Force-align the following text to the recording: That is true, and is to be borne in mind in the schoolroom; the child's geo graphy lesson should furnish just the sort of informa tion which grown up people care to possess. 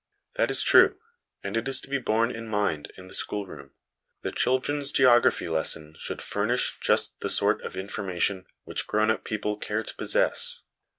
That 0.33 0.49
is 0.49 0.63
true, 0.63 0.97
and 1.43 1.55
is 1.67 1.79
to 1.81 1.87
be 1.87 1.99
borne 1.99 2.31
in 2.31 2.47
mind 2.47 2.91
in 2.97 3.05
the 3.05 3.13
schoolroom; 3.13 3.69
the 4.23 4.31
child's 4.31 4.91
geo 4.91 5.19
graphy 5.21 5.47
lesson 5.47 5.95
should 5.99 6.23
furnish 6.23 6.79
just 6.79 7.19
the 7.19 7.29
sort 7.29 7.61
of 7.61 7.73
informa 7.73 8.19
tion 8.19 8.47
which 8.63 8.87
grown 8.87 9.11
up 9.11 9.23
people 9.23 9.57
care 9.57 9.83
to 9.83 9.95
possess. 9.95 10.63